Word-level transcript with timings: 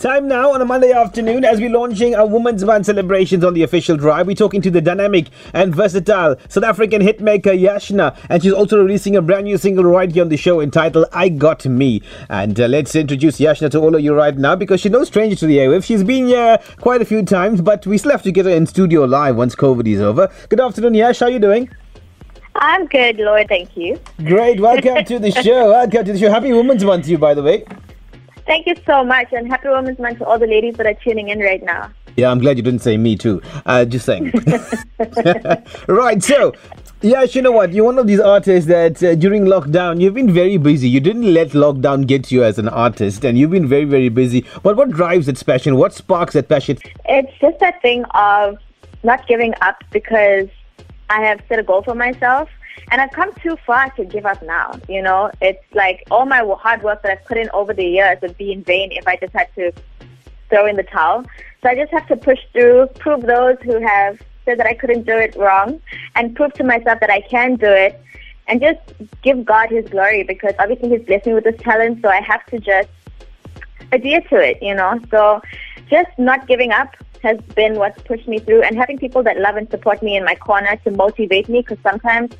Time 0.00 0.28
now 0.28 0.54
on 0.54 0.62
a 0.62 0.64
Monday 0.64 0.92
afternoon 0.92 1.44
as 1.44 1.60
we're 1.60 1.68
launching 1.68 2.14
our 2.14 2.26
Women's 2.26 2.64
Month 2.64 2.86
celebrations 2.86 3.44
on 3.44 3.52
the 3.52 3.62
official 3.62 3.98
drive. 3.98 4.26
We're 4.26 4.34
talking 4.34 4.62
to 4.62 4.70
the 4.70 4.80
dynamic 4.80 5.26
and 5.52 5.74
versatile 5.74 6.36
South 6.48 6.64
African 6.64 7.02
hitmaker 7.02 7.52
Yashna, 7.52 8.16
and 8.30 8.42
she's 8.42 8.54
also 8.54 8.82
releasing 8.82 9.14
a 9.16 9.20
brand 9.20 9.44
new 9.44 9.58
single 9.58 9.84
right 9.84 10.10
here 10.10 10.22
on 10.22 10.30
the 10.30 10.38
show 10.38 10.62
entitled 10.62 11.04
I 11.12 11.28
Got 11.28 11.66
Me. 11.66 12.00
And 12.30 12.58
uh, 12.58 12.66
let's 12.68 12.94
introduce 12.94 13.40
Yashna 13.40 13.70
to 13.72 13.78
all 13.78 13.94
of 13.94 14.00
you 14.00 14.14
right 14.14 14.34
now 14.34 14.56
because 14.56 14.80
she's 14.80 14.90
no 14.90 15.04
stranger 15.04 15.36
to 15.36 15.46
the 15.46 15.58
airwaves. 15.58 15.84
She's 15.84 16.02
been 16.02 16.28
here 16.28 16.58
quite 16.78 17.02
a 17.02 17.04
few 17.04 17.22
times, 17.22 17.60
but 17.60 17.86
we 17.86 17.98
still 17.98 18.12
have 18.12 18.22
to 18.22 18.32
get 18.32 18.46
her 18.46 18.52
in 18.52 18.64
studio 18.64 19.04
live 19.04 19.36
once 19.36 19.54
COVID 19.54 19.86
is 19.86 20.00
over. 20.00 20.32
Good 20.48 20.60
afternoon, 20.60 20.94
Yash. 20.94 21.18
How 21.18 21.26
are 21.26 21.30
you 21.30 21.38
doing? 21.38 21.68
I'm 22.54 22.86
good, 22.86 23.18
Lord. 23.18 23.48
Thank 23.48 23.76
you. 23.76 24.00
Great. 24.24 24.60
Welcome 24.60 25.04
to 25.04 25.18
the 25.18 25.30
show. 25.30 25.72
Welcome 25.72 26.06
to 26.06 26.12
the 26.14 26.18
show. 26.18 26.30
Happy 26.30 26.54
Women's 26.54 26.84
Month 26.84 27.04
to 27.04 27.10
you, 27.10 27.18
by 27.18 27.34
the 27.34 27.42
way. 27.42 27.66
Thank 28.46 28.66
you 28.66 28.74
so 28.86 29.04
much, 29.04 29.32
and 29.32 29.48
happy 29.48 29.68
Women's 29.68 29.98
Month 29.98 30.18
to 30.18 30.26
all 30.26 30.38
the 30.38 30.46
ladies 30.46 30.74
that 30.76 30.86
are 30.86 30.94
tuning 30.94 31.28
in 31.28 31.40
right 31.40 31.62
now. 31.62 31.90
Yeah, 32.16 32.30
I'm 32.30 32.40
glad 32.40 32.56
you 32.56 32.62
didn't 32.62 32.82
say 32.82 32.96
me 32.96 33.16
too. 33.16 33.40
Uh, 33.64 33.84
just 33.84 34.04
saying. 34.04 34.32
right, 35.88 36.22
so 36.22 36.52
Yes, 37.02 37.34
you 37.34 37.40
know 37.40 37.52
what? 37.52 37.72
You're 37.72 37.86
one 37.86 37.98
of 37.98 38.06
these 38.06 38.20
artists 38.20 38.68
that 38.68 39.02
uh, 39.02 39.14
during 39.14 39.46
lockdown 39.46 40.02
you've 40.02 40.12
been 40.12 40.30
very 40.30 40.58
busy. 40.58 40.86
You 40.86 41.00
didn't 41.00 41.32
let 41.32 41.52
lockdown 41.52 42.06
get 42.06 42.30
you 42.30 42.44
as 42.44 42.58
an 42.58 42.68
artist, 42.68 43.24
and 43.24 43.38
you've 43.38 43.50
been 43.50 43.66
very, 43.66 43.86
very 43.86 44.10
busy. 44.10 44.44
But 44.62 44.76
what 44.76 44.90
drives 44.90 45.24
that 45.24 45.42
passion? 45.46 45.76
What 45.76 45.94
sparks 45.94 46.34
that 46.34 46.50
passion? 46.50 46.76
It's 47.06 47.32
just 47.40 47.58
that 47.60 47.80
thing 47.80 48.04
of 48.10 48.58
not 49.02 49.26
giving 49.26 49.54
up 49.62 49.82
because 49.90 50.48
I 51.08 51.22
have 51.22 51.40
set 51.48 51.58
a 51.58 51.62
goal 51.62 51.82
for 51.82 51.94
myself 51.94 52.50
and 52.90 53.00
I've 53.00 53.12
come 53.12 53.32
too 53.34 53.56
far 53.66 53.90
to 53.90 54.04
give 54.04 54.26
up 54.26 54.42
now. 54.42 54.78
You 54.88 55.02
know, 55.02 55.30
it's 55.40 55.62
like 55.74 56.04
all 56.10 56.26
my 56.26 56.44
hard 56.58 56.82
work 56.82 57.02
that 57.02 57.12
I've 57.12 57.24
put 57.24 57.36
in 57.36 57.48
over 57.50 57.72
the 57.72 57.84
years 57.84 58.18
would 58.22 58.36
be 58.36 58.52
in 58.52 58.62
vain 58.64 58.92
if 58.92 59.06
I 59.06 59.16
just 59.16 59.32
had 59.32 59.48
to 59.54 59.72
throw 60.48 60.66
in 60.66 60.76
the 60.76 60.82
towel. 60.82 61.24
So 61.62 61.68
I 61.68 61.74
just 61.74 61.92
have 61.92 62.06
to 62.08 62.16
push 62.16 62.38
through, 62.52 62.86
prove 62.98 63.22
those 63.22 63.56
who 63.62 63.80
have 63.80 64.20
said 64.44 64.58
that 64.58 64.66
I 64.66 64.74
couldn't 64.74 65.04
do 65.04 65.16
it 65.16 65.36
wrong, 65.36 65.80
and 66.16 66.34
prove 66.34 66.52
to 66.54 66.64
myself 66.64 67.00
that 67.00 67.10
I 67.10 67.20
can 67.20 67.56
do 67.56 67.70
it, 67.70 68.00
and 68.48 68.60
just 68.60 68.80
give 69.22 69.44
God 69.44 69.70
His 69.70 69.88
glory 69.88 70.24
because 70.24 70.54
obviously 70.58 70.90
He's 70.90 71.02
blessed 71.06 71.26
me 71.26 71.34
with 71.34 71.44
this 71.44 71.60
talent. 71.60 72.00
So 72.02 72.08
I 72.08 72.20
have 72.20 72.44
to 72.46 72.58
just 72.58 72.88
adhere 73.92 74.22
to 74.22 74.36
it. 74.36 74.62
You 74.62 74.74
know, 74.74 74.98
so 75.10 75.40
just 75.88 76.10
not 76.18 76.46
giving 76.46 76.72
up 76.72 76.96
has 77.22 77.38
been 77.54 77.74
what's 77.74 78.00
pushed 78.02 78.26
me 78.26 78.38
through 78.38 78.62
and 78.62 78.76
having 78.76 78.98
people 78.98 79.22
that 79.22 79.38
love 79.38 79.56
and 79.56 79.70
support 79.70 80.02
me 80.02 80.16
in 80.16 80.24
my 80.24 80.34
corner 80.34 80.76
to 80.84 80.90
motivate 80.90 81.48
me 81.48 81.60
because 81.60 81.78
sometimes 81.82 82.34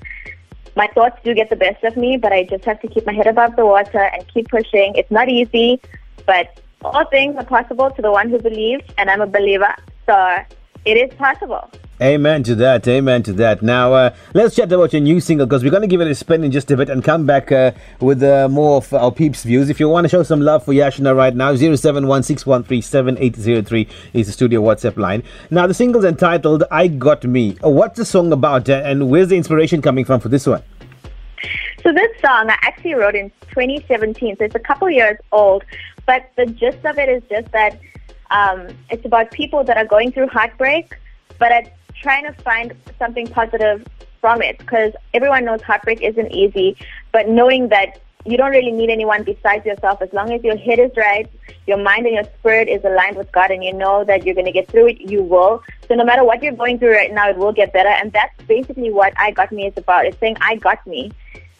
my 0.76 0.86
thoughts 0.88 1.18
do 1.24 1.34
get 1.34 1.50
the 1.50 1.56
best 1.56 1.82
of 1.84 1.96
me, 1.96 2.16
but 2.16 2.32
I 2.32 2.44
just 2.44 2.64
have 2.64 2.80
to 2.80 2.88
keep 2.88 3.06
my 3.06 3.12
head 3.12 3.26
above 3.26 3.56
the 3.56 3.66
water 3.66 3.98
and 4.02 4.26
keep 4.28 4.48
pushing. 4.48 4.94
It's 4.94 5.10
not 5.10 5.28
easy, 5.28 5.80
but 6.26 6.60
all 6.82 7.04
things 7.06 7.36
are 7.36 7.44
possible 7.44 7.90
to 7.90 8.02
the 8.02 8.10
one 8.10 8.30
who 8.30 8.38
believes, 8.38 8.84
and 8.96 9.10
I'm 9.10 9.20
a 9.20 9.26
believer, 9.26 9.74
so 10.06 10.38
it 10.84 10.94
is 10.94 11.12
possible. 11.18 11.68
Amen 12.02 12.42
to 12.44 12.54
that. 12.54 12.88
Amen 12.88 13.22
to 13.24 13.34
that. 13.34 13.60
Now, 13.60 13.92
uh, 13.92 14.14
let's 14.32 14.56
chat 14.56 14.72
about 14.72 14.94
your 14.94 15.02
new 15.02 15.20
single 15.20 15.44
because 15.46 15.62
we're 15.62 15.70
going 15.70 15.82
to 15.82 15.86
give 15.86 16.00
it 16.00 16.08
a 16.08 16.14
spin 16.14 16.42
in 16.44 16.50
just 16.50 16.70
a 16.70 16.76
bit 16.76 16.88
and 16.88 17.04
come 17.04 17.26
back 17.26 17.52
uh, 17.52 17.72
with 18.00 18.22
uh, 18.22 18.48
more 18.48 18.78
of 18.78 18.94
our 18.94 19.12
peeps' 19.12 19.42
views. 19.42 19.68
If 19.68 19.78
you 19.78 19.90
want 19.90 20.06
to 20.06 20.08
show 20.08 20.22
some 20.22 20.40
love 20.40 20.64
for 20.64 20.72
Yashna 20.72 21.14
right 21.14 21.36
now, 21.36 21.52
0716137803 21.52 23.90
is 24.14 24.28
the 24.28 24.32
studio 24.32 24.62
WhatsApp 24.62 24.96
line. 24.96 25.22
Now, 25.50 25.66
the 25.66 25.74
single's 25.74 26.06
entitled 26.06 26.64
I 26.70 26.86
Got 26.86 27.24
Me. 27.24 27.58
What's 27.60 27.98
the 27.98 28.06
song 28.06 28.32
about 28.32 28.70
uh, 28.70 28.80
and 28.82 29.10
where's 29.10 29.28
the 29.28 29.36
inspiration 29.36 29.82
coming 29.82 30.06
from 30.06 30.20
for 30.20 30.30
this 30.30 30.46
one? 30.46 30.62
So, 31.82 31.92
this 31.92 32.18
song 32.22 32.48
I 32.48 32.56
actually 32.62 32.94
wrote 32.94 33.14
in 33.14 33.30
2017, 33.50 34.38
so 34.38 34.44
it's 34.44 34.54
a 34.54 34.58
couple 34.58 34.88
years 34.88 35.18
old, 35.32 35.64
but 36.06 36.30
the 36.36 36.46
gist 36.46 36.82
of 36.86 36.98
it 36.98 37.10
is 37.10 37.22
just 37.28 37.52
that 37.52 37.78
um, 38.30 38.68
it's 38.90 39.04
about 39.04 39.30
people 39.30 39.64
that 39.64 39.76
are 39.76 39.84
going 39.84 40.12
through 40.12 40.28
heartbreak, 40.28 40.96
but 41.38 41.52
are 41.52 41.64
trying 42.00 42.24
to 42.24 42.32
find 42.42 42.74
something 42.98 43.26
positive 43.26 43.86
from 44.20 44.42
it 44.42 44.58
because 44.58 44.92
everyone 45.14 45.44
knows 45.44 45.62
heartbreak 45.62 46.00
isn't 46.02 46.32
easy, 46.32 46.76
but 47.12 47.28
knowing 47.28 47.68
that 47.68 48.00
you 48.26 48.36
don't 48.36 48.50
really 48.50 48.72
need 48.72 48.90
anyone 48.90 49.22
besides 49.22 49.64
yourself 49.64 50.02
as 50.02 50.12
long 50.12 50.30
as 50.32 50.42
your 50.44 50.56
head 50.56 50.78
is 50.78 50.90
right, 50.96 51.26
your 51.66 51.78
mind 51.78 52.04
and 52.06 52.14
your 52.14 52.24
spirit 52.38 52.68
is 52.68 52.84
aligned 52.84 53.16
with 53.16 53.32
God, 53.32 53.50
and 53.50 53.64
you 53.64 53.72
know 53.72 54.04
that 54.04 54.26
you're 54.26 54.34
going 54.34 54.46
to 54.46 54.52
get 54.52 54.68
through 54.68 54.88
it, 54.88 55.00
you 55.00 55.22
will. 55.22 55.62
So 55.88 55.94
no 55.94 56.04
matter 56.04 56.22
what 56.22 56.42
you're 56.42 56.52
going 56.52 56.78
through 56.78 56.92
right 56.92 57.12
now, 57.12 57.30
it 57.30 57.38
will 57.38 57.52
get 57.52 57.72
better. 57.72 57.88
And 57.88 58.12
that's 58.12 58.34
basically 58.44 58.90
what 58.90 59.14
I 59.16 59.30
Got 59.30 59.52
Me 59.52 59.66
is 59.66 59.74
about. 59.76 60.04
It's 60.04 60.18
saying, 60.18 60.36
I 60.40 60.56
got 60.56 60.86
me. 60.86 61.12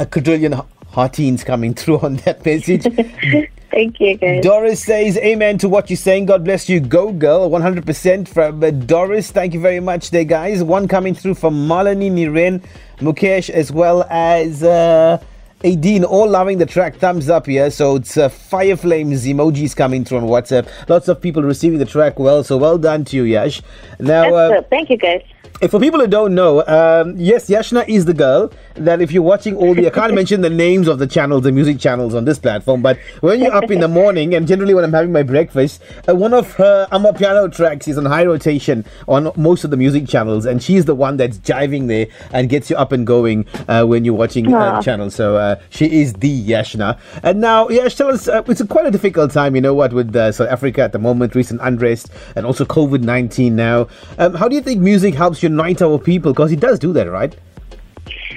a 0.00 0.06
quadrillion 0.06 0.60
heartines 0.88 1.44
coming 1.44 1.74
through 1.80 2.00
on 2.00 2.16
that 2.16 2.44
message. 2.44 2.82
Thank 3.70 4.00
you, 4.00 4.16
guys. 4.16 4.42
Doris 4.42 4.82
says, 4.82 5.16
Amen 5.18 5.56
to 5.58 5.68
what 5.68 5.90
you're 5.90 5.96
saying. 5.96 6.26
God 6.26 6.44
bless 6.44 6.68
you. 6.68 6.80
Go, 6.80 7.12
girl. 7.12 7.48
100% 7.48 8.26
from 8.26 8.64
uh, 8.64 8.70
Doris. 8.70 9.30
Thank 9.30 9.54
you 9.54 9.60
very 9.60 9.78
much 9.78 10.10
there, 10.10 10.24
guys. 10.24 10.64
One 10.64 10.88
coming 10.88 11.14
through 11.14 11.34
from 11.34 11.68
Malani 11.68 12.10
Niren, 12.10 12.64
Mukesh, 12.98 13.48
as 13.48 13.70
well 13.70 14.04
as. 14.10 14.64
Uh, 14.64 15.22
Adine, 15.62 16.04
all 16.04 16.28
loving 16.28 16.58
the 16.58 16.66
track. 16.66 16.96
Thumbs 16.96 17.28
up 17.28 17.46
here. 17.46 17.70
So 17.70 17.96
it's 17.96 18.16
uh, 18.16 18.28
fire 18.28 18.76
flames 18.76 19.26
emojis 19.26 19.76
coming 19.76 20.04
through 20.04 20.18
on 20.18 20.24
WhatsApp. 20.24 20.68
Lots 20.88 21.08
of 21.08 21.20
people 21.20 21.42
receiving 21.42 21.78
the 21.78 21.84
track 21.84 22.18
well. 22.18 22.42
So 22.42 22.56
well 22.56 22.78
done 22.78 23.04
to 23.06 23.16
you, 23.16 23.24
Yash. 23.24 23.62
Now, 23.98 24.34
uh, 24.34 24.62
thank 24.70 24.90
you, 24.90 24.96
guys 24.96 25.22
for 25.68 25.78
people 25.78 26.00
who 26.00 26.06
don't 26.06 26.34
know, 26.34 26.64
um, 26.66 27.14
yes, 27.18 27.50
Yashna 27.50 27.86
is 27.86 28.06
the 28.06 28.14
girl 28.14 28.50
that 28.74 29.02
if 29.02 29.12
you're 29.12 29.22
watching 29.22 29.54
all 29.56 29.74
the, 29.74 29.86
I 29.86 29.90
can't 29.90 30.14
mention 30.20 30.40
the 30.40 30.48
names 30.48 30.88
of 30.88 30.98
the 30.98 31.06
channels, 31.06 31.42
the 31.42 31.52
music 31.52 31.78
channels 31.78 32.14
on 32.14 32.24
this 32.24 32.38
platform, 32.38 32.80
but 32.80 32.98
when 33.20 33.40
you're 33.40 33.52
up 33.52 33.70
in 33.70 33.80
the 33.80 33.88
morning, 33.88 34.34
and 34.34 34.46
generally 34.48 34.72
when 34.72 34.84
I'm 34.84 34.92
having 34.92 35.12
my 35.12 35.22
breakfast, 35.22 35.82
uh, 36.08 36.14
one 36.14 36.32
of 36.32 36.54
her 36.54 36.86
Amapiano 36.92 37.54
tracks 37.54 37.88
is 37.88 37.98
on 37.98 38.06
high 38.06 38.24
rotation 38.24 38.86
on 39.06 39.30
most 39.36 39.64
of 39.64 39.70
the 39.70 39.76
music 39.76 40.08
channels, 40.08 40.46
and 40.46 40.62
she's 40.62 40.86
the 40.86 40.94
one 40.94 41.18
that's 41.18 41.36
jiving 41.38 41.88
there 41.88 42.06
and 42.32 42.48
gets 42.48 42.70
you 42.70 42.76
up 42.76 42.92
and 42.92 43.06
going 43.06 43.46
uh, 43.68 43.84
when 43.84 44.04
you're 44.04 44.14
watching 44.14 44.52
uh, 44.54 44.80
channels. 44.80 45.14
So 45.14 45.36
uh, 45.36 45.60
she 45.68 46.00
is 46.00 46.14
the 46.14 46.48
Yashna. 46.48 46.98
And 47.22 47.40
now, 47.40 47.68
Yash, 47.68 47.96
tell 47.96 48.08
us, 48.08 48.28
uh, 48.28 48.42
it's 48.46 48.62
a 48.62 48.66
quite 48.66 48.86
a 48.86 48.90
difficult 48.90 49.30
time, 49.32 49.54
you 49.54 49.60
know 49.60 49.74
what, 49.74 49.92
with 49.92 50.16
uh, 50.16 50.32
South 50.32 50.48
Africa 50.48 50.82
at 50.82 50.92
the 50.92 50.98
moment, 50.98 51.34
recent 51.34 51.60
unrest, 51.62 52.10
and 52.34 52.46
also 52.46 52.64
COVID 52.64 53.02
19 53.02 53.54
now. 53.54 53.88
Um, 54.16 54.34
how 54.34 54.48
do 54.48 54.54
you 54.54 54.62
think 54.62 54.80
music 54.80 55.14
helps 55.14 55.29
you? 55.34 55.48
unite 55.48 55.82
our 55.82 55.98
people? 55.98 56.32
Because 56.32 56.52
it 56.52 56.60
does 56.60 56.78
do 56.78 56.92
that, 56.92 57.10
right? 57.10 57.34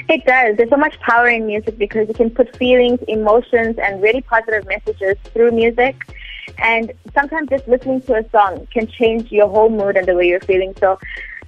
It 0.10 0.26
does. 0.26 0.58
There's 0.58 0.70
so 0.70 0.78
much 0.78 1.00
power 1.00 1.28
in 1.28 1.46
music 1.46 1.78
because 1.78 2.10
it 2.10 2.18
can 2.18 2.30
put 2.30 2.56
feelings, 2.58 3.00
emotions, 3.08 3.78
and 3.78 4.02
really 4.02 4.22
positive 4.22 4.66
messages 4.68 5.18
through 5.34 5.52
music. 5.52 5.96
And 6.58 6.92
sometimes 7.14 7.50
just 7.50 7.68
listening 7.68 8.02
to 8.04 8.16
a 8.16 8.30
song 8.30 8.68
can 8.72 8.88
change 8.88 9.32
your 9.32 9.48
whole 9.48 9.70
mood 9.70 9.96
and 9.96 10.08
the 10.08 10.16
way 10.16 10.28
you're 10.28 10.42
feeling. 10.42 10.74
So 10.80 11.00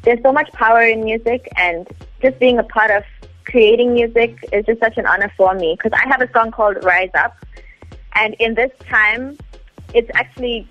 there's 0.03 0.21
so 0.21 0.31
much 0.31 0.51
power 0.53 0.81
in 0.81 1.03
music, 1.03 1.49
and 1.57 1.87
just 2.21 2.39
being 2.39 2.57
a 2.59 2.63
part 2.63 2.91
of 2.91 3.03
creating 3.45 3.93
music 3.93 4.37
is 4.51 4.65
just 4.65 4.79
such 4.79 4.97
an 4.97 5.05
honor 5.05 5.31
for 5.35 5.53
me 5.53 5.77
because 5.77 5.97
I 5.97 6.07
have 6.07 6.21
a 6.21 6.31
song 6.31 6.51
called 6.51 6.83
Rise 6.83 7.11
Up. 7.13 7.35
And 8.13 8.35
in 8.35 8.55
this 8.55 8.71
time, 8.87 9.37
it's 9.93 10.09
actually 10.13 10.67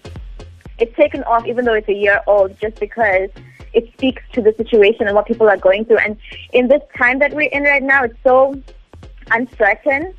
it's 0.79 0.95
taken 0.97 1.23
off, 1.25 1.47
even 1.47 1.65
though 1.65 1.75
it's 1.75 1.89
a 1.89 1.95
year 1.95 2.21
old, 2.27 2.59
just 2.61 2.81
because 2.81 3.29
it 3.75 3.93
speaks 3.93 4.23
to 4.33 4.41
the 4.41 4.55
situation 4.57 5.07
and 5.07 5.15
what 5.15 5.27
people 5.27 5.49
are 5.49 5.57
going 5.57 5.85
through. 5.85 5.99
And 5.99 6.17
in 6.53 6.69
this 6.69 6.83
time 6.97 7.19
that 7.19 7.35
we're 7.35 7.51
in 7.51 7.65
right 7.65 7.83
now, 7.83 8.05
it's 8.05 8.19
so 8.23 8.61
uncertain. 9.31 10.15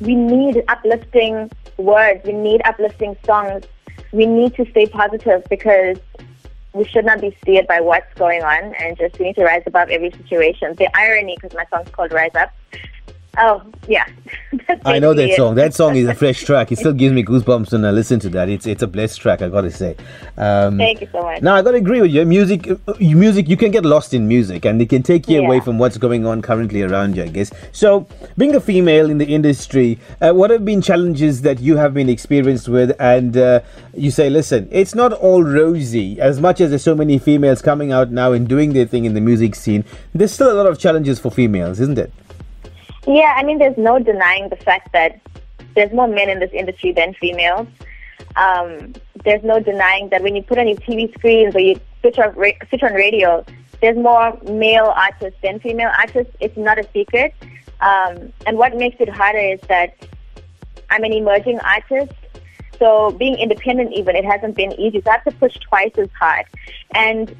We 0.00 0.14
need 0.14 0.62
uplifting 0.68 1.50
words. 1.76 2.24
We 2.24 2.32
need 2.32 2.62
uplifting 2.64 3.16
songs. 3.26 3.64
We 4.12 4.26
need 4.26 4.54
to 4.54 4.70
stay 4.70 4.86
positive 4.86 5.44
because 5.50 5.98
we 6.72 6.84
should 6.84 7.04
not 7.04 7.20
be 7.20 7.36
steered 7.42 7.66
by 7.66 7.80
what's 7.80 8.12
going 8.14 8.42
on 8.42 8.74
and 8.74 8.96
just 8.96 9.18
we 9.18 9.26
need 9.26 9.36
to 9.36 9.44
rise 9.44 9.62
above 9.66 9.88
every 9.88 10.12
situation. 10.12 10.74
The 10.76 10.88
irony, 10.96 11.36
because 11.40 11.56
my 11.56 11.64
song's 11.70 11.90
called 11.90 12.12
Rise 12.12 12.34
Up, 12.34 12.52
Oh, 13.40 13.62
yeah. 13.86 14.04
I 14.84 14.98
know 14.98 15.14
that 15.14 15.34
song. 15.36 15.54
That 15.54 15.72
song 15.72 15.96
is 15.96 16.08
a 16.08 16.14
fresh 16.22 16.42
track. 16.44 16.72
It 16.72 16.78
still 16.78 16.92
gives 16.92 17.14
me 17.14 17.22
goosebumps 17.22 17.72
when 17.72 17.84
I 17.84 17.90
listen 17.92 18.18
to 18.20 18.28
that. 18.30 18.48
It's 18.48 18.66
it's 18.66 18.82
a 18.82 18.86
blessed 18.86 19.20
track, 19.20 19.42
I 19.42 19.48
gotta 19.48 19.70
say. 19.70 19.96
Um, 20.36 20.76
Thank 20.76 21.00
you 21.00 21.08
so 21.12 21.22
much. 21.22 21.40
Now 21.42 21.54
I 21.54 21.62
gotta 21.62 21.76
agree 21.76 22.00
with 22.00 22.10
you. 22.10 22.24
Music, 22.24 22.68
uh, 22.68 22.94
music. 22.98 23.48
You 23.48 23.56
can 23.56 23.70
get 23.70 23.84
lost 23.84 24.12
in 24.12 24.26
music, 24.26 24.64
and 24.64 24.82
it 24.82 24.88
can 24.88 25.02
take 25.02 25.28
you 25.28 25.40
yeah. 25.40 25.46
away 25.46 25.60
from 25.60 25.78
what's 25.78 25.98
going 25.98 26.26
on 26.26 26.42
currently 26.42 26.82
around 26.82 27.16
you. 27.16 27.22
I 27.22 27.28
guess. 27.28 27.52
So, 27.72 28.06
being 28.36 28.54
a 28.54 28.60
female 28.60 29.08
in 29.08 29.18
the 29.18 29.26
industry, 29.26 29.98
uh, 30.20 30.32
what 30.32 30.50
have 30.50 30.64
been 30.64 30.82
challenges 30.82 31.42
that 31.42 31.60
you 31.60 31.76
have 31.76 31.94
been 31.94 32.08
experienced 32.08 32.68
with? 32.68 32.96
And 32.98 33.36
uh, 33.36 33.60
you 33.94 34.10
say, 34.10 34.30
listen, 34.30 34.68
it's 34.72 34.94
not 34.94 35.12
all 35.12 35.44
rosy. 35.44 36.20
As 36.20 36.40
much 36.40 36.60
as 36.60 36.70
there's 36.70 36.82
so 36.82 36.96
many 36.96 37.18
females 37.18 37.62
coming 37.62 37.92
out 37.92 38.10
now 38.10 38.32
and 38.32 38.48
doing 38.48 38.72
their 38.72 38.86
thing 38.86 39.04
in 39.04 39.14
the 39.14 39.20
music 39.20 39.54
scene, 39.54 39.84
there's 40.12 40.32
still 40.32 40.50
a 40.50 40.56
lot 40.56 40.66
of 40.66 40.78
challenges 40.78 41.20
for 41.20 41.30
females, 41.30 41.78
isn't 41.80 41.98
it? 41.98 42.12
Yeah, 43.06 43.34
I 43.36 43.42
mean, 43.44 43.58
there's 43.58 43.78
no 43.78 43.98
denying 43.98 44.48
the 44.48 44.56
fact 44.56 44.92
that 44.92 45.20
there's 45.74 45.92
more 45.92 46.08
men 46.08 46.28
in 46.28 46.40
this 46.40 46.50
industry 46.52 46.92
than 46.92 47.14
females. 47.14 47.68
Um, 48.36 48.94
there's 49.24 49.42
no 49.42 49.60
denying 49.60 50.08
that 50.10 50.22
when 50.22 50.36
you 50.36 50.42
put 50.42 50.58
on 50.58 50.68
your 50.68 50.76
TV 50.78 51.12
screens 51.14 51.54
or 51.54 51.60
you 51.60 51.80
switch 52.00 52.18
on, 52.18 52.34
switch 52.68 52.82
on 52.82 52.92
radio, 52.94 53.44
there's 53.80 53.96
more 53.96 54.36
male 54.42 54.92
artists 54.96 55.38
than 55.42 55.60
female 55.60 55.90
artists. 55.96 56.34
It's 56.40 56.56
not 56.56 56.78
a 56.78 56.88
secret. 56.92 57.34
Um, 57.80 58.32
and 58.46 58.58
what 58.58 58.76
makes 58.76 58.96
it 59.00 59.08
harder 59.08 59.38
is 59.38 59.60
that 59.68 59.96
I'm 60.90 61.04
an 61.04 61.12
emerging 61.12 61.60
artist. 61.60 62.12
So 62.78 63.10
being 63.12 63.38
independent 63.38 63.92
even, 63.92 64.16
it 64.16 64.24
hasn't 64.24 64.56
been 64.56 64.72
easy. 64.72 65.00
So 65.00 65.10
I 65.10 65.14
have 65.14 65.24
to 65.24 65.32
push 65.32 65.56
twice 65.58 65.92
as 65.96 66.08
hard. 66.18 66.46
And 66.94 67.34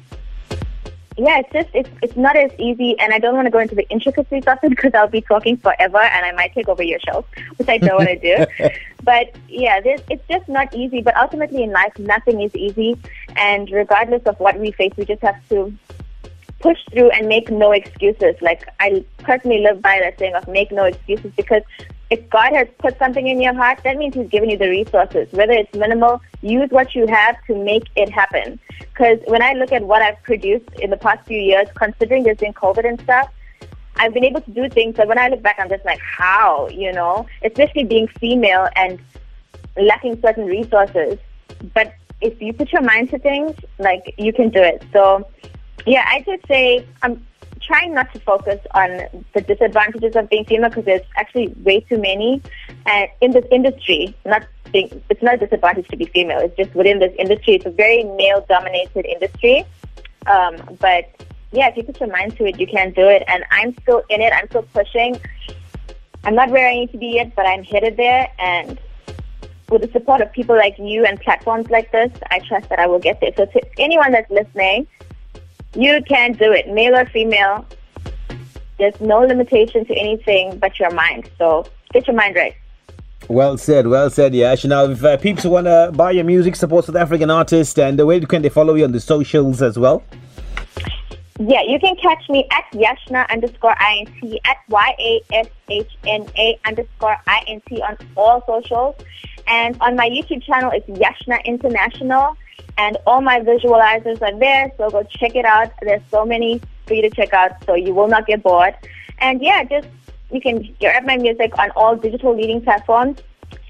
yeah, 1.19 1.39
it's 1.39 1.51
just 1.51 1.69
it's 1.73 1.89
it's 2.01 2.15
not 2.15 2.37
as 2.37 2.51
easy, 2.57 2.97
and 2.99 3.13
I 3.13 3.19
don't 3.19 3.35
want 3.35 3.45
to 3.45 3.51
go 3.51 3.59
into 3.59 3.75
the 3.75 3.87
intricacies 3.89 4.43
of 4.47 4.57
it 4.63 4.69
because 4.69 4.93
I'll 4.93 5.07
be 5.07 5.21
talking 5.21 5.57
forever, 5.57 5.99
and 5.99 6.25
I 6.25 6.31
might 6.31 6.53
take 6.53 6.69
over 6.69 6.81
your 6.81 6.99
show, 6.99 7.25
which 7.57 7.67
I 7.67 7.77
don't 7.77 7.97
want 7.97 8.09
to 8.09 8.19
do. 8.19 8.69
But 9.03 9.33
yeah, 9.47 9.79
this, 9.79 10.01
it's 10.09 10.25
just 10.29 10.47
not 10.47 10.73
easy. 10.75 11.01
But 11.01 11.17
ultimately, 11.17 11.63
in 11.63 11.71
life, 11.71 11.97
nothing 11.97 12.41
is 12.41 12.55
easy, 12.55 12.97
and 13.35 13.69
regardless 13.71 14.23
of 14.23 14.39
what 14.39 14.59
we 14.59 14.71
face, 14.71 14.91
we 14.97 15.05
just 15.05 15.21
have 15.21 15.37
to 15.49 15.73
push 16.59 16.77
through 16.91 17.09
and 17.11 17.27
make 17.27 17.49
no 17.49 17.71
excuses. 17.71 18.35
Like 18.41 18.67
I 18.79 19.03
personally 19.17 19.61
live 19.61 19.81
by 19.81 19.99
that 20.01 20.19
saying 20.19 20.35
of 20.35 20.47
make 20.47 20.71
no 20.71 20.85
excuses 20.85 21.31
because 21.35 21.63
if 22.09 22.27
God 22.29 22.53
has 22.53 22.67
put 22.79 22.97
something 22.97 23.27
in 23.27 23.39
your 23.39 23.53
heart, 23.53 23.81
that 23.83 23.97
means 23.97 24.15
He's 24.15 24.29
given 24.29 24.49
you 24.49 24.57
the 24.57 24.69
resources. 24.69 25.31
Whether 25.31 25.53
it's 25.53 25.73
minimal, 25.75 26.21
use 26.41 26.69
what 26.71 26.95
you 26.95 27.05
have 27.07 27.37
to 27.45 27.55
make 27.63 27.85
it 27.95 28.09
happen. 28.09 28.59
Because 28.79 29.19
when 29.27 29.41
I 29.43 29.53
look 29.53 29.71
at 29.71 29.83
what 29.83 30.01
I've 30.01 30.21
produced 30.23 30.69
in 30.81 30.89
the 30.89 30.97
past 30.97 31.27
few 31.27 31.39
years, 31.39 31.67
considering 31.75 32.23
there's 32.23 32.37
been 32.37 32.53
COVID 32.53 32.87
and 32.87 32.99
stuff, 33.01 33.29
I've 33.97 34.13
been 34.13 34.23
able 34.23 34.41
to 34.41 34.51
do 34.51 34.69
things 34.69 34.95
that 34.95 35.07
when 35.07 35.19
I 35.19 35.27
look 35.27 35.41
back, 35.41 35.57
I'm 35.59 35.69
just 35.69 35.85
like, 35.85 35.99
how, 35.99 36.67
you 36.69 36.91
know? 36.93 37.27
Especially 37.43 37.83
being 37.83 38.07
female 38.07 38.67
and 38.75 38.99
lacking 39.77 40.19
certain 40.21 40.45
resources. 40.45 41.19
But 41.73 41.93
if 42.21 42.41
you 42.41 42.53
put 42.53 42.71
your 42.71 42.81
mind 42.81 43.11
to 43.11 43.19
things, 43.19 43.55
like, 43.77 44.15
you 44.17 44.33
can 44.33 44.49
do 44.49 44.61
it. 44.61 44.83
So, 44.93 45.27
yeah, 45.85 46.05
I 46.07 46.21
just 46.21 46.47
say 46.47 46.85
I'm 47.03 47.25
trying 47.69 47.93
not 47.93 48.11
to 48.13 48.19
focus 48.21 48.59
on 48.73 48.89
the 49.35 49.41
disadvantages 49.41 50.15
of 50.15 50.27
being 50.27 50.43
female 50.45 50.69
because 50.69 50.85
there's 50.85 51.07
actually 51.15 51.49
way 51.63 51.79
too 51.81 51.99
many. 51.99 52.41
And 52.87 53.07
in 53.21 53.31
this 53.31 53.45
industry, 53.51 54.15
not 54.25 54.43
being, 54.73 54.89
it's 55.09 55.21
not 55.21 55.35
a 55.35 55.37
disadvantage 55.37 55.87
to 55.89 55.97
be 55.97 56.05
female. 56.05 56.39
It's 56.39 56.57
just 56.57 56.73
within 56.73 56.97
this 56.97 57.13
industry, 57.19 57.53
it's 57.55 57.67
a 57.67 57.69
very 57.69 58.03
male-dominated 58.03 59.05
industry. 59.05 59.65
Um, 60.25 60.55
but 60.79 61.03
yeah, 61.51 61.69
if 61.69 61.77
you 61.77 61.83
put 61.83 61.99
your 61.99 62.09
mind 62.09 62.35
to 62.37 62.45
it, 62.45 62.59
you 62.59 62.65
can 62.65 62.91
do 62.91 63.07
it. 63.07 63.23
And 63.27 63.43
I'm 63.51 63.75
still 63.83 64.01
in 64.09 64.19
it. 64.21 64.33
I'm 64.33 64.47
still 64.49 64.63
pushing. 64.73 65.19
I'm 66.23 66.33
not 66.33 66.49
where 66.49 66.67
I 66.67 66.73
need 66.73 66.91
to 66.93 66.97
be 66.97 67.13
yet, 67.19 67.35
but 67.35 67.45
I'm 67.45 67.63
headed 67.63 67.97
there. 67.97 68.27
And 68.39 68.79
with 69.69 69.83
the 69.83 69.91
support 69.91 70.21
of 70.21 70.31
people 70.31 70.55
like 70.55 70.75
you 70.79 71.05
and 71.05 71.21
platforms 71.21 71.69
like 71.69 71.91
this, 71.91 72.11
I 72.31 72.39
trust 72.39 72.69
that 72.69 72.79
I 72.79 72.87
will 72.87 72.99
get 72.99 73.21
there. 73.21 73.31
So 73.37 73.45
to 73.45 73.61
anyone 73.77 74.11
that's 74.11 74.31
listening, 74.31 74.87
you 75.75 76.01
can 76.07 76.33
do 76.33 76.51
it, 76.51 76.67
male 76.69 76.95
or 76.95 77.05
female. 77.05 77.65
There's 78.77 78.99
no 79.01 79.19
limitation 79.19 79.85
to 79.85 79.93
anything 79.93 80.57
but 80.57 80.79
your 80.79 80.91
mind. 80.91 81.29
So 81.37 81.65
get 81.91 82.07
your 82.07 82.15
mind 82.15 82.35
right. 82.35 82.55
Well 83.27 83.57
said, 83.57 83.87
well 83.87 84.09
said, 84.09 84.33
Yash. 84.33 84.65
Now, 84.65 84.85
if 84.85 85.03
uh, 85.03 85.17
people 85.17 85.51
want 85.51 85.67
to 85.67 85.91
buy 85.93 86.11
your 86.11 86.23
music, 86.23 86.55
support 86.55 86.85
South 86.85 86.95
African 86.95 87.29
artists, 87.29 87.77
and 87.77 87.99
uh, 87.99 88.05
where 88.05 88.19
can 88.21 88.41
they 88.41 88.49
follow 88.49 88.73
you 88.73 88.85
on 88.85 88.91
the 88.91 88.99
socials 88.99 89.61
as 89.61 89.77
well? 89.77 90.03
Yeah, 91.41 91.61
you 91.61 91.79
can 91.79 91.95
catch 91.95 92.27
me 92.27 92.45
at 92.51 92.65
Yashna 92.73 93.29
underscore 93.29 93.73
INT, 93.79 94.39
at 94.43 94.57
Y-A-S-H-N-A 94.67 96.59
underscore 96.65 97.17
INT 97.47 97.81
on 97.81 97.97
all 98.17 98.43
socials. 98.45 98.95
And 99.47 99.77
on 99.79 99.95
my 99.95 100.09
YouTube 100.09 100.43
channel, 100.43 100.69
it's 100.73 100.85
Yashna 100.89 101.41
International 101.45 102.35
and 102.77 102.97
all 103.07 103.21
my 103.21 103.39
visualizers 103.39 104.21
are 104.21 104.37
there. 104.37 104.69
So 104.77 104.89
go 104.89 105.03
check 105.03 105.35
it 105.35 105.45
out. 105.45 105.71
There's 105.81 106.01
so 106.11 106.25
many 106.25 106.61
for 106.85 106.93
you 106.93 107.03
to 107.03 107.09
check 107.09 107.33
out, 107.33 107.51
so 107.65 107.73
you 107.73 107.93
will 107.93 108.09
not 108.09 108.27
get 108.27 108.43
bored. 108.43 108.75
And 109.19 109.41
yeah, 109.41 109.63
just 109.63 109.87
you 110.31 110.41
can 110.41 110.75
get 110.79 111.05
my 111.05 111.15
music 111.15 111.57
on 111.57 111.71
all 111.71 111.95
digital 111.95 112.35
leading 112.35 112.61
platforms. 112.61 113.19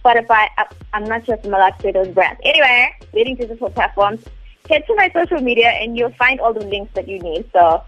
Spotify. 0.04 0.48
Uh, 0.58 0.66
I'm 0.94 1.04
not 1.04 1.24
sure 1.26 1.36
if 1.36 1.46
I'm 1.46 1.54
allowed 1.54 1.72
to 1.72 1.82
say 1.84 1.92
those 1.92 2.08
brands. 2.08 2.40
Anyway, 2.44 2.96
leading 3.14 3.36
digital 3.36 3.70
platforms. 3.70 4.26
Head 4.70 4.86
to 4.88 4.96
my 4.96 5.12
social 5.12 5.42
media 5.42 5.70
and 5.70 5.98
you'll 5.98 6.14
find 6.14 6.40
all 6.40 6.54
the 6.54 6.66
links 6.66 6.94
that 6.94 7.08
you 7.08 7.20
need. 7.20 7.50
So 7.52 7.84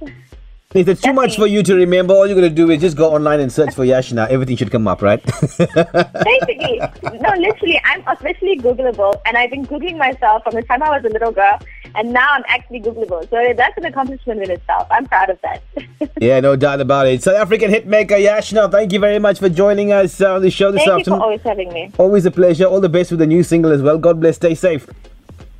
if 0.74 0.88
it's 0.88 1.02
too 1.02 1.12
much 1.12 1.36
for 1.36 1.48
you 1.48 1.64
to 1.64 1.76
remember, 1.76 2.14
all 2.14 2.26
you're 2.26 2.36
going 2.36 2.50
to 2.50 2.56
do 2.56 2.72
is 2.72 2.80
just 2.80 2.96
go 2.96 3.14
online 3.14 3.42
and 3.42 3.52
search 3.52 3.74
for 3.74 3.84
Yashna. 3.84 4.30
Everything 4.30 4.56
should 4.56 4.72
come 4.72 4.88
up, 4.88 5.02
right? 5.02 5.22
Basically. 5.58 6.80
No, 7.20 7.34
literally, 7.38 7.82
I'm 7.84 8.02
officially 8.08 8.58
Googleable, 8.58 9.20
and 9.26 9.36
I've 9.36 9.52
been 9.52 9.66
Googling 9.66 9.98
myself 9.98 10.44
from 10.44 10.56
the 10.56 10.64
time 10.64 10.82
I 10.82 10.90
was 10.90 11.04
a 11.04 11.10
little 11.10 11.34
girl, 11.34 11.60
and 11.94 12.14
now 12.14 12.26
I'm 12.32 12.44
actually 12.48 12.80
Googleable. 12.80 13.30
So 13.30 13.54
that's 13.56 13.78
an 13.78 13.86
accomplishment 13.86 14.44
in 14.44 14.50
itself. 14.50 14.88
I'm 14.90 15.06
proud 15.08 15.30
of 15.30 15.40
that. 15.42 15.62
yeah, 16.22 16.40
no 16.40 16.56
doubt 16.56 16.80
about 16.80 17.08
it. 17.08 17.22
South 17.22 17.36
African 17.36 17.70
hitmaker 17.70 18.18
Yashna, 18.18 18.72
thank 18.72 18.94
you 18.94 19.00
very 19.00 19.20
much 19.20 19.40
for 19.40 19.50
joining 19.50 19.92
us 19.92 20.22
on 20.22 20.42
the 20.42 20.50
show 20.50 20.72
this 20.72 20.86
thank 20.86 21.00
afternoon. 21.00 21.04
Thank 21.04 21.08
you 21.08 21.14
for 21.16 21.22
always 21.22 21.42
having 21.42 21.74
me. 21.74 21.92
Always 21.98 22.26
a 22.26 22.32
pleasure. 22.32 22.66
All 22.66 22.80
the 22.80 22.90
best 22.90 23.12
with 23.12 23.20
the 23.20 23.28
new 23.28 23.44
single 23.44 23.74
as 23.74 23.82
well. 23.82 23.98
God 23.98 24.22
bless. 24.22 24.38
Stay 24.38 24.56
safe. 24.56 24.88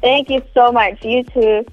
Thank 0.02 0.30
you 0.30 0.42
so 0.54 0.72
much. 0.72 1.00
You 1.04 1.24
too. 1.24 1.66